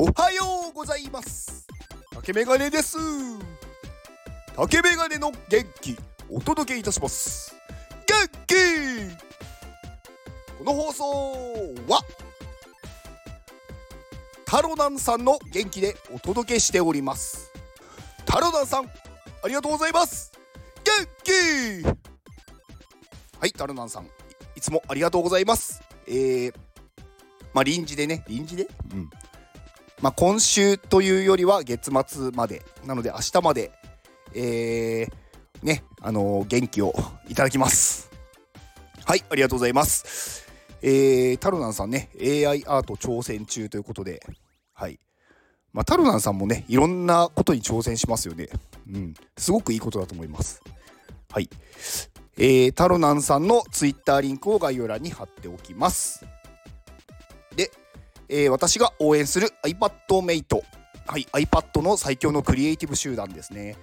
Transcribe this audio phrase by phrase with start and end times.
[0.00, 1.66] おはようございます。
[2.14, 2.96] 竹メガネです。
[4.54, 5.96] 竹メガネの元気
[6.30, 7.52] お届けいたします。
[8.06, 8.16] 元
[8.46, 8.54] 気!
[10.56, 11.04] この放送
[11.88, 12.00] は
[14.44, 17.50] タロナンさんの元気でお届けしております。
[18.24, 20.30] タロナンさんありがとうございます。
[20.84, 21.82] 元気!
[23.40, 24.06] はいタロナンさん
[24.54, 25.82] いつもありがとうございます。
[26.06, 26.54] えー、
[27.52, 28.68] まあ臨時でね臨時で？
[28.92, 29.10] うん。
[30.00, 33.72] まあ、今週というよりは月末までなので明日まで
[34.34, 36.94] えー、ねあのー、元気を
[37.28, 38.10] いただきます。
[39.04, 40.46] はいありがとうございます。
[40.82, 44.20] えー、タロナンさんね AI アート挑戦中ということで
[44.74, 45.00] はい。
[45.72, 48.48] まあ、タロナンさんもねいろんなことに挑戦しますよね。
[48.92, 49.14] うん。
[49.36, 50.62] すごくいいことだと思います。
[51.30, 51.48] はい。
[52.36, 56.24] えー、タロナンさんのツイッターリンクを概要欄に貼っておきます。
[57.56, 57.70] で
[58.28, 60.62] えー、私が応援する iPadMate、
[61.06, 63.76] はい、iPad の最強のクリエイティブ集団ですね、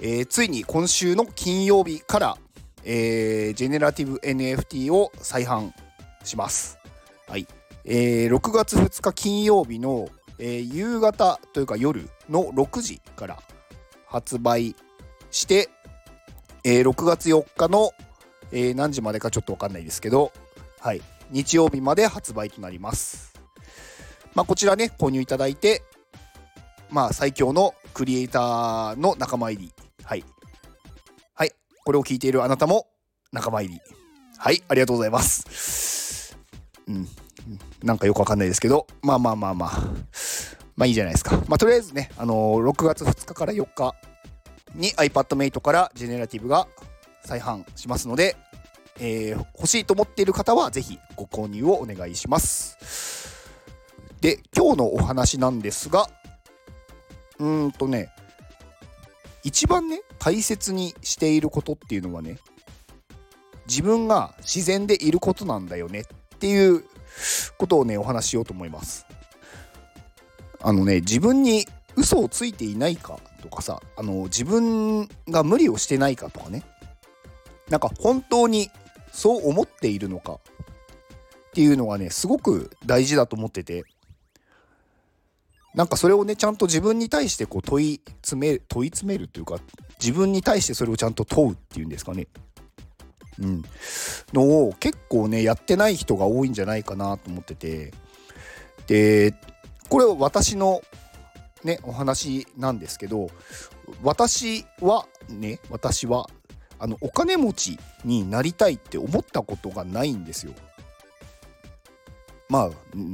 [0.00, 2.38] えー、ついに今週の金曜日から、
[2.84, 5.72] えー、ジェネラティブ NFT を再販
[6.24, 6.78] します、
[7.26, 7.46] はい。
[7.84, 13.38] えー、6月2日金曜日の、えー、夕方というか夜の6時から
[14.06, 14.76] 発売
[15.30, 15.68] して、
[16.64, 17.92] えー、6月4日の、
[18.52, 20.32] えー、何時までかちょっと分かんないですけど、
[20.80, 23.29] はい、日曜日まで発売となります。
[24.34, 25.82] まあ、こちらね、購入いただいて、
[26.90, 29.72] まあ、最強のクリエイターの仲間入り。
[30.04, 30.24] はい。
[31.34, 31.52] はい。
[31.84, 32.86] これを聞いているあなたも
[33.32, 33.80] 仲間入り。
[34.38, 34.62] はい。
[34.68, 36.36] ありがとうございます。
[36.88, 37.08] うん。
[37.82, 39.70] なんかよくわかんないですけど、まあまあまあまあ。
[40.76, 41.36] まあいいじゃないですか。
[41.46, 43.94] まあとりあえずね、あのー、6月2日から4日
[44.74, 46.66] に iPadMate からジェネラティブが
[47.24, 48.36] 再販しますので、
[48.98, 53.19] えー、欲しいと思っている方はぜひご購入をお願いします。
[54.20, 56.08] で今日のお話なんですが
[57.38, 58.10] うーんとね
[59.42, 62.38] 一番ね大切にしていることっていうのはね
[63.66, 66.84] 自分が自然でいることなんだよねっていう
[67.56, 69.06] ことをねお話しようと思います。
[70.62, 76.62] あのね自分に嘘をついていないかとかさあの自分が無理をしてないかとかね
[77.70, 78.68] なんか本当に
[79.12, 80.38] そう思っているのかっ
[81.52, 83.84] ていうのがねすごく大事だと思ってて
[85.74, 89.58] なんかそれをねちゃんと自分に対してこう問い詰め問い詰めるというか
[90.00, 92.26] 自分に対してそれをちゃんと問うっていうんですかね。
[93.38, 93.62] うん。
[94.32, 97.92] のを結構ねやってない人が多いんじゃないかなと思ってて。
[98.86, 99.34] で
[99.88, 100.80] これは私の
[101.62, 103.30] ねお話なんですけど
[104.02, 106.28] 私はね私は
[106.78, 110.52] あのお金持ちになりたいって思ったことがないんですよ。
[112.50, 112.70] まあ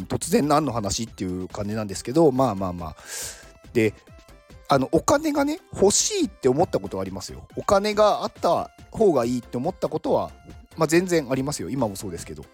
[0.09, 2.97] 突然何の話っていう感じなんですけどまあまあまあ。
[3.73, 3.95] で
[4.69, 7.47] あのお金がね欲しいって思ったことはありますよ。
[7.57, 10.33] お金があった方がいいって思ったことは、
[10.77, 11.71] まあ、全然ありますよ。
[11.71, 12.45] 今もそうですけど。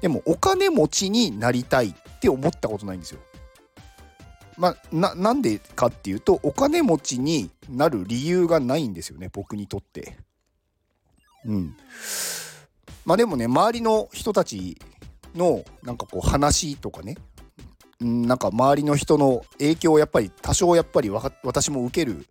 [0.00, 3.20] でもお金持ちになりたいって思ったことないんですよ。
[4.56, 10.18] まあ、ななんでかっていうとお金持ちになる理由がないんですよね僕にとって。
[11.46, 11.76] うん。
[13.04, 14.78] まあでもね周りの人たち
[15.34, 17.16] のなんかこう話とかね
[18.00, 22.26] なんか周りの人の影響をやっぱり多少やっぱり私も受ける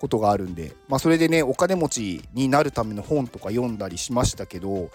[0.00, 4.90] ことがあるんで、まあ、それでねお金持ちになるための本とか読んだりしましたけど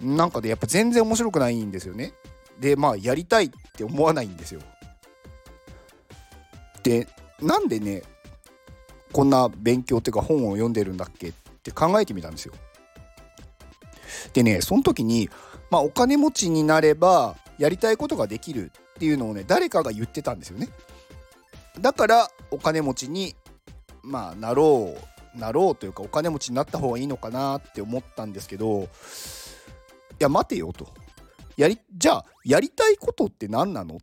[0.00, 2.12] なんかで、ね、やっぱ全然面白くないんですよね。
[2.60, 4.60] でまあやりたいって思わないんですよ。
[6.82, 7.08] で
[7.40, 8.02] なんでね
[9.12, 11.32] こんな勉強っていうか本を読んでるんだっけっ
[11.62, 12.54] て考えてみたんですよ。
[14.32, 15.30] でねその時に
[15.74, 20.68] まあ、お金持ちになればやりたいことができるっていうのをね誰かが言ってたんですよね。
[21.80, 23.34] だからお金持ちに
[24.04, 24.94] まあなろ
[25.34, 28.86] うなろうというかお金持ちになった方がいいのかなって思ったんですけどい
[30.20, 30.86] や待てよと。
[31.56, 33.98] やりじゃあやりたいことって何なのっ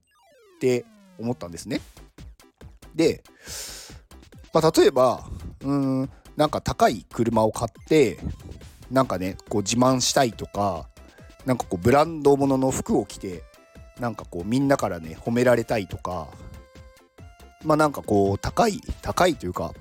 [0.59, 0.83] て
[1.17, 1.79] 思ったんですね。
[2.93, 3.23] で、
[4.53, 5.23] まあ、例えば
[5.63, 8.19] うんなんか高い車を買って
[8.89, 10.90] なんかねこう自慢したいとか
[11.45, 13.43] なんかこうブランド物の服を着て
[13.99, 16.27] なんかこうみんなからね褒められたいとか
[17.63, 19.73] まあなんかこう高い高いというか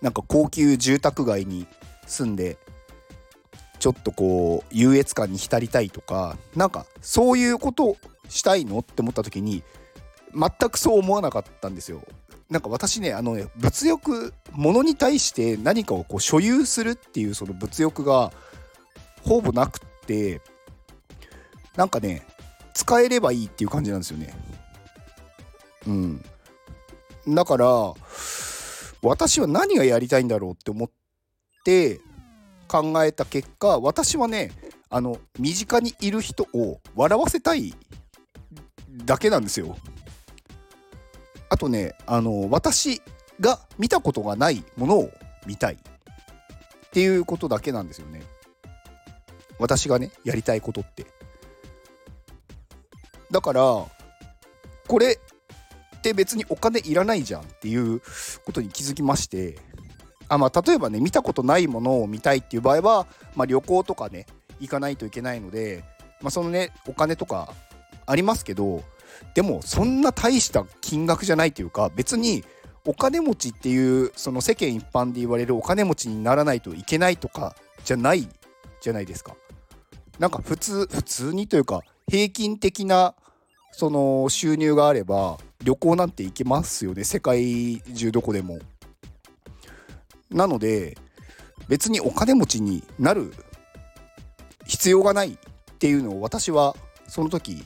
[0.00, 1.66] なんか高級住宅街に
[2.06, 2.58] 住んで
[3.78, 7.96] ちょっとこう優越感に浸りたいとかなんかそういうこと
[8.28, 9.62] したいのって思った時に
[10.34, 12.02] 全くそう思わなかったんですよ。
[12.48, 18.32] なんか私ねあのね物欲物に対して何かをこう所有するっていうその物欲が
[19.22, 20.40] ほぼなくって
[21.76, 22.26] なんかね
[22.74, 24.34] 使えればいいっていう感じなんですよね
[25.86, 26.24] うん
[27.28, 27.94] だから
[29.02, 30.90] 私は何がやりたいんだろうって思っ
[31.64, 32.00] て
[32.68, 34.52] 考えた結果私はね
[34.88, 37.74] あの身近にいる人を笑わせたい
[39.04, 39.76] だけなんですよ。
[41.48, 43.00] あとねあの私
[43.40, 45.10] が見たことがないものを
[45.46, 45.78] 見たいっ
[46.90, 48.22] ていうことだけなんですよね。
[49.58, 51.06] 私がねやりたいことって。
[53.30, 53.62] だから
[54.86, 55.18] これ
[55.96, 58.00] って別にお金いらないじゃんっていう
[58.44, 59.58] ことに気づきまして
[60.28, 63.06] あまあ例えばね見たことないものを見たいっていう場合は、
[63.36, 64.26] まあ、旅行とかね
[64.60, 65.84] 行かないといけないので、
[66.22, 67.52] まあ、そのねお金とか
[68.06, 68.82] ありますけど
[69.34, 72.44] でもそんな大した金額じゃないというか別に
[72.86, 77.54] お金持ちっていうその世間一般で言われるお金持ちにならないといけないとか
[77.84, 78.26] じゃない
[78.80, 79.36] じゃないですか。
[80.18, 83.14] なんか普通普通にというか平均的な
[83.72, 87.04] その収入があれば旅行なんて行けますよね。
[87.04, 88.58] 世界中どこでも。
[90.30, 90.96] なので
[91.68, 93.32] 別にお金持ちになる
[94.66, 95.38] 必要がないっ
[95.78, 96.76] ていうのを私は
[97.08, 97.64] その時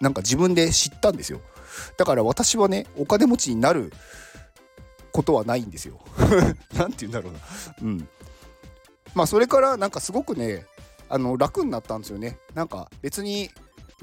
[0.00, 1.40] なんか自分で知ったんですよ。
[1.96, 3.92] だから私はねお金持ちになる
[5.12, 6.00] ことはないんですよ。
[6.74, 7.38] 何て言うんだろうな。
[7.82, 8.08] うん。
[9.14, 10.66] まあそれからなんかすごくね
[11.08, 12.38] あの楽になったんですよね。
[12.54, 13.50] なんか別に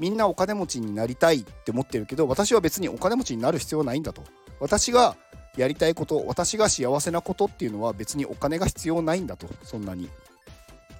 [0.00, 4.22] みんなお金持ちになりたいって思ってるけど私は別にお金持ちになる必要はないんだと。
[4.60, 5.16] 私が
[5.56, 9.48] やりたいこと私が幸せなことっていうのは別にお金が必要ないんだと。
[9.62, 10.08] そんなに。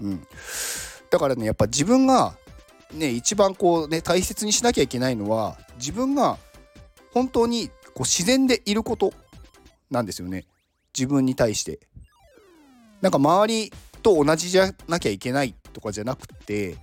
[0.01, 0.27] うん。
[1.11, 2.35] だからねやっぱ自分が
[2.93, 6.39] ね一番こうね大切にしなきゃいけないのは自分が
[7.13, 9.13] 本当にこう自然でいること
[9.91, 10.45] なんですよね。
[10.97, 11.81] 自分に対して。
[13.01, 13.73] なんか周り
[14.03, 16.77] と同じじゃなきゃいけないとかじゃなくて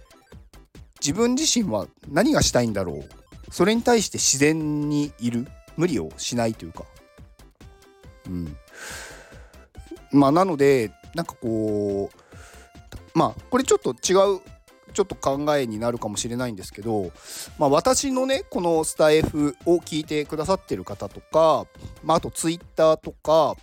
[1.01, 3.53] 自分自身は何がしたいんだろう。
[3.53, 5.47] それに対して自然にいる。
[5.77, 6.85] 無理をしないというか。
[8.27, 8.57] うん。
[10.11, 14.41] まあなのでなんかこうまあこれちょっと違う
[14.93, 17.11] ちょっと考えになるかもしれないんですけど、
[17.59, 21.67] まあ、私のねこのスタイフを聞いてくださってる方とか、
[22.01, 23.55] まあ、あとツイッターとか、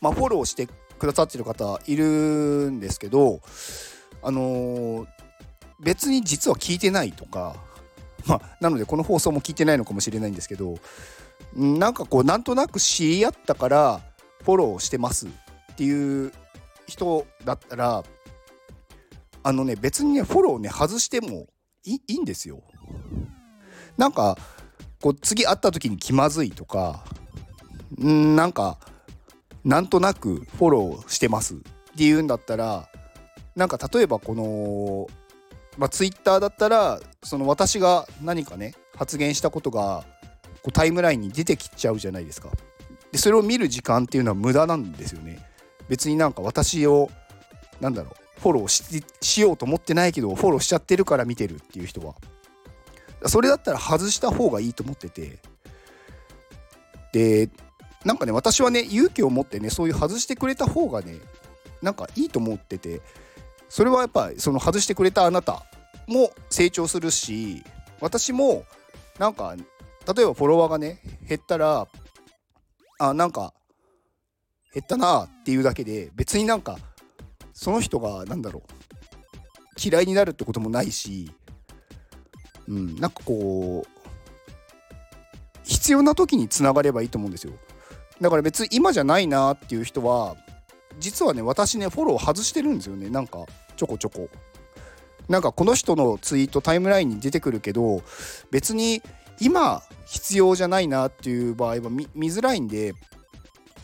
[0.00, 2.04] まあ、フォローしてくださってる方いる
[2.70, 3.40] んですけど
[4.22, 5.06] あのー、
[5.80, 7.56] 別に実は聞いてないとか、
[8.26, 10.78] まあ、なのでこの放送も聞いてないのかもしれないんですけど
[11.54, 14.00] なんかこうなんとなく知り合ったから
[14.44, 15.30] フォローしてますっ
[15.76, 16.32] ていう
[16.86, 18.04] 人だったら
[19.42, 21.46] あのね別にねフォローね外しても
[21.84, 22.62] いいんですよ。
[23.96, 24.36] なんか
[25.00, 27.04] こう次会った時に気まずいとか
[28.02, 28.78] んなんか
[29.64, 31.58] なんとなくフォローしてますっ
[31.96, 32.88] ていうんだったら
[33.54, 35.06] なんか例えばこの
[35.76, 40.04] まあ、ツイッターだったらその私が何かね発言したことが
[40.62, 42.48] こうタイムラインに出てきちゃうじゃないですか。
[43.12, 45.38] でそれを見る時間っていうのは無駄なんですよね。
[45.88, 47.10] 別になんか私を
[47.80, 52.14] なんだろうフォローししようと思ってないけどフォローしちゃってるから見てるっていう人は
[53.26, 55.38] それだったら外した方がいいと思ってて
[57.12, 57.50] で
[58.04, 61.16] なんかね私はね勇気を持ってねそういう外してくれた方がね
[61.82, 63.00] なんかいいと思ってて
[63.68, 65.62] それはやっぱその外してくれたあなた
[66.06, 67.62] も成長するし
[68.00, 68.64] 私も
[69.18, 71.88] なんか例えばフォロワーがね減ったら
[72.98, 73.52] あなんか
[74.72, 76.78] 減ったなっていうだけで別になんか
[77.52, 78.72] その人が何だろう
[79.82, 81.30] 嫌いになるってこともないし、
[82.68, 83.96] うん、なんかこう
[85.64, 87.52] 必要な時につながればいいと思うんですよ。
[88.20, 90.36] だから別に今じゃないなっていう人は
[90.98, 93.46] 実はね私ねフォロー外してるんですよねなんか。
[93.76, 94.28] ちょこちょこ。
[95.28, 98.02] なんかこの人のツイートタイムラインに出てくるけど
[98.50, 99.02] 別に
[99.40, 102.94] 今必要じゃないなっていう場合は見づらいんで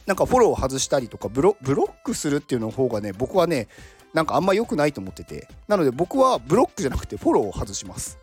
[0.06, 3.68] なんかフォロー外したりとかブロックするっていうの方がね僕はね
[4.14, 5.48] なんかあんま良くないと思ってて。
[5.68, 8.18] なので僕はブロックじゃなくてフォローを外します。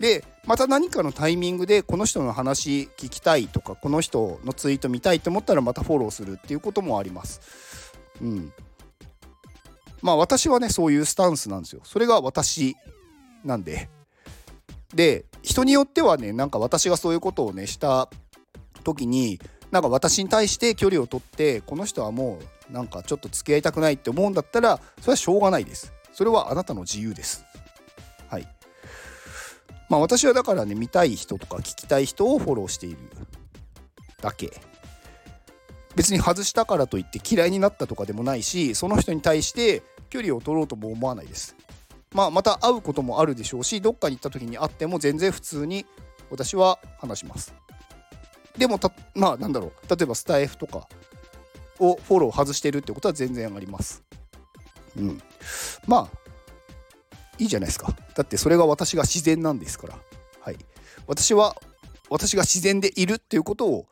[0.00, 7.92] でまた何かのタイミングでこの人の話聞きたいとかこの人のツイート見たいと思ったらまたフォローするっていうこともあります。
[8.20, 8.52] うん。
[10.02, 11.80] まあ私はねそういうスタンスなんですよ。
[11.84, 12.76] それが私
[13.44, 13.88] なんで。
[14.94, 18.10] で人によってはねなんか私がそういうことをねした
[18.84, 19.40] 時に
[19.70, 25.92] なんか私に対して距離を取ってこの人はもうなんかちょっと付き合いたくないって思うんだったらそれはしょうがないです。
[26.12, 27.44] それはあなたの自由です。
[28.28, 28.48] はい。
[29.88, 32.98] まあ私はだからね見たい人とか聞きたい人をフォローしている
[34.20, 34.52] だけ。
[35.94, 41.56] 別に外したからといって嫌いになったとかでもないしその人に対して距離を取ろうとも思わないです。
[42.12, 45.86] まあまた会うこともあるでしょうしどっかに行った時に会っても全然普通に
[46.30, 47.54] 私は話します。
[48.56, 49.70] でもたまあなんだろう。
[49.88, 50.88] 例えばスタイフとか
[51.78, 54.02] をフォロー外してるってことは全然あります。
[54.96, 55.22] うん。
[55.86, 56.18] まあ
[57.38, 57.94] いいじゃないですか。
[58.14, 59.98] だってそれが私が自然なんですから。
[60.40, 60.58] はい。
[61.06, 61.56] 私は
[62.10, 63.86] 私が自然でいるっていうことを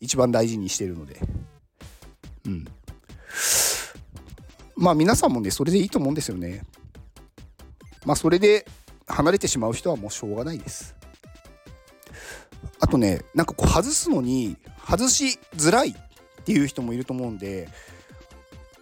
[0.00, 1.20] 一番大事にしてるので。
[2.46, 2.64] うん。
[4.76, 6.62] まあ皆さんもねそれでいいと思うんですよね。
[8.04, 8.66] まあそれで
[9.06, 10.96] 離れてしまう人はもうしょうがないです。
[12.80, 14.56] あとねなんかこう外すのに
[14.88, 17.68] 外しづらいっていう人もいると思うんで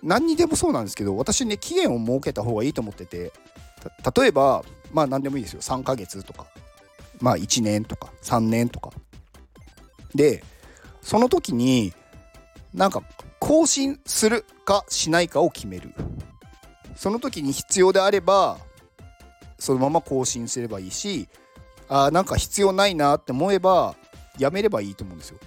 [0.02, 3.32] 何にでもそうなんですけど私ね期限を設けた方がいいと思ってて。
[4.16, 5.60] 例えばまあ何でもいいですよ。
[5.60, 6.46] 3ヶ月とか。
[7.20, 8.12] まあ1年とか。
[8.22, 8.90] 3年とか。
[10.14, 10.42] で
[11.08, 11.94] その時に
[12.74, 13.02] なんか
[13.38, 15.94] 更新するかしないかを決める。
[16.96, 18.58] その時に必要であれば
[19.58, 21.26] そのまま更新すればいいし
[21.88, 23.94] あなんか必要ないなって思えば
[24.38, 25.38] やめればいいと思うんですよ。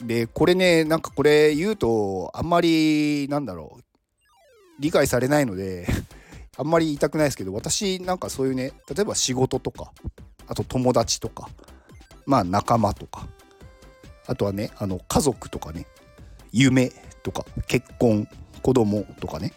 [0.00, 3.82] でこれねなんかこれ言うとあんまりなんだろう
[4.80, 5.86] 理解されないので
[6.58, 9.92] あんまり言いたくないですけど私なんかそういうね例えば仕事とか
[10.48, 11.48] あと友達とか
[12.26, 13.26] まあ仲間とか。
[14.26, 15.86] あとはねあの家族とかね。
[16.52, 18.28] 夢とか結婚
[18.62, 19.52] 子供とかね。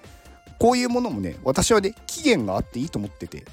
[0.60, 3.46] こういうものもね私はね期限があっていいと思ってて。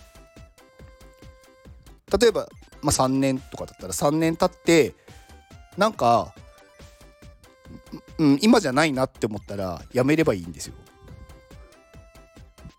[2.20, 2.46] 例えば、
[2.82, 4.94] まあ、3年とかだったら3年経って
[5.78, 6.34] なんか、
[8.18, 10.74] うん、今じゃないなって思ったらやめればいいんですよ。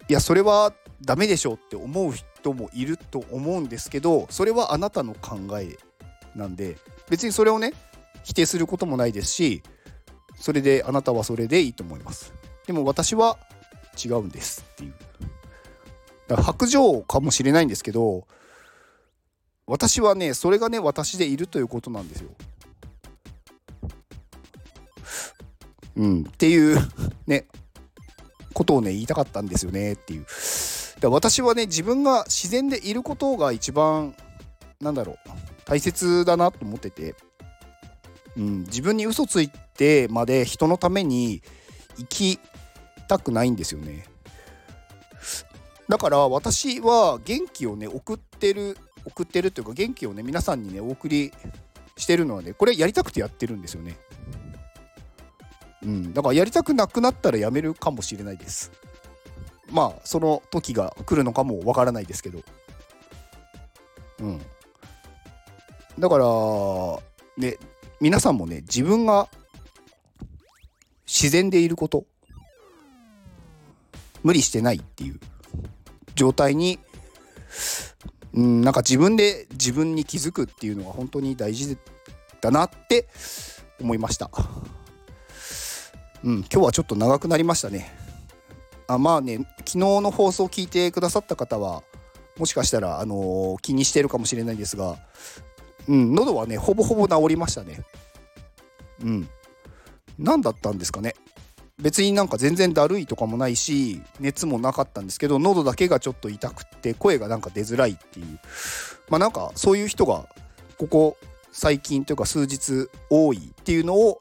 [0.07, 5.77] いやそれはダメでしょうって思う人もいると思うんですけどそれはあなたの考え
[6.35, 6.77] なんで
[7.09, 7.73] 別にそれをね
[8.23, 9.63] 否定することもないですし
[10.35, 12.33] それであなたはそれでいいと思います。
[12.65, 13.37] でも私は
[14.03, 14.93] 違うんですっていう。
[16.27, 18.27] だから白状かもしれないんですけど
[19.67, 22.29] 私はねそれがね私でいるということなんですよ。
[25.95, 26.79] うんっていう
[27.27, 27.45] ね
[28.53, 30.25] ことをね言いたかったんですよねっていう。
[30.99, 34.15] だ私はね自分が自然でいることが一番
[34.81, 35.17] なんだろう。
[35.65, 37.15] 大切だなと思ってて、
[38.37, 41.41] うん、自分に嘘ついてまで人のために
[41.97, 42.39] 生き
[43.07, 44.05] たくないんですよね
[45.89, 51.31] だから私は元気をね送ってる送ってるというか元気をね皆さんにねお送り
[51.97, 53.97] してるのはねこれやりたくてやってるんですよね
[55.85, 58.71] うん、だからやりたくなくなったらやめるかもしれないです。
[59.71, 62.41] まあその時が来るのかもわからないですけど。
[64.19, 64.41] うん。
[65.99, 66.25] だから
[67.37, 67.57] ね
[67.99, 69.29] 皆さんもね自分が
[71.05, 72.05] 自然でいること
[74.23, 75.19] 無理してないっていう
[76.15, 76.79] 状態に
[78.33, 81.77] うんなんか自分で自分に気づくっていうのが本当に大事
[82.41, 83.07] だなって
[83.79, 84.29] 思いました。
[86.23, 87.91] うん、今日はちょっと長くなりましたね。
[88.87, 91.83] あまあね、昨日の放送を聞いてくださった方は、
[92.37, 94.97] もしかしたら、あのー、気にしてるかもしれないですが、
[95.87, 97.81] うん、喉はね、ほぼほぼ治りましたね。
[99.03, 99.29] うん。
[100.17, 101.15] 何だったんですかね。
[101.81, 108.39] 別になんか全然だるいとかもないし、熱もなかったんですけど、喉だけがちょっと痛くて、声がなんか出づらいっていう。
[109.09, 110.27] まあなんかそういう人が、
[110.77, 111.17] ここ
[111.53, 114.19] 最近というか数日多いっていうのを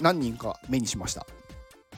[0.00, 1.26] 何人か目にしました、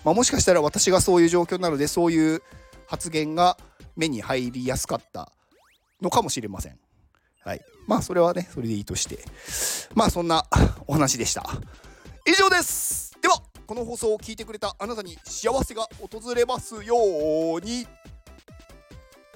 [0.04, 2.42] まあ、もしかしたら私がそういう状況なのでそういう
[2.86, 3.56] 発言が
[3.96, 5.32] 目に入りやすかった
[6.00, 6.78] のかもしれません
[7.40, 9.18] はいまあそれはねそれでいいとして。
[9.94, 10.44] まあそんな
[10.86, 11.42] お話でした。
[12.26, 13.16] 以上です。
[13.20, 16.94] ではこの放送を聞いてくれたあなたに幸せが訪れますよ
[17.56, 17.88] うに。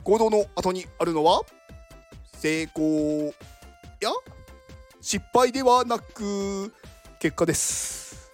[0.04, 1.42] 行動の後にあるのは
[2.34, 3.32] 成功
[4.00, 4.10] や
[5.00, 6.74] 失敗ではなく
[7.20, 8.30] 結果です。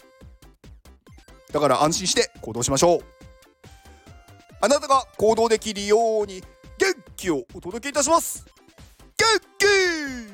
[1.53, 3.01] だから安心して行動しましょう。
[4.61, 6.43] あなたが行動できるように
[6.79, 8.45] 元気をお届けいたします。
[9.19, 10.28] Go, go!